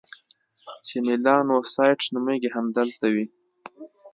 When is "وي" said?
3.13-3.25